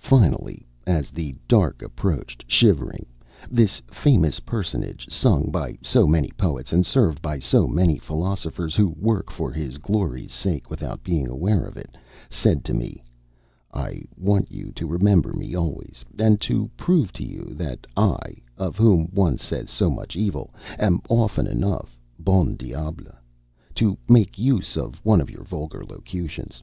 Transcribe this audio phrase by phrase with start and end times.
[0.00, 3.04] Finally, as the dark approached shivering,
[3.50, 8.88] this famous personage, sung by so many poets, and served by so many philosophers who
[8.98, 11.98] work for his glory's sake without being aware of it,
[12.30, 13.04] said to me:
[13.70, 18.78] "I want you to remember me always, and to prove to you that I of
[18.78, 23.14] whom one says so much evil am often enough bon diable,
[23.74, 26.62] to make use of one of your vulgar locutions.